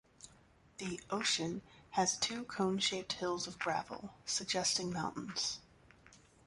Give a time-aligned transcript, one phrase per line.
[0.79, 5.59] The "Ocean" has two cone-shaped hills of gravel, suggesting mountains.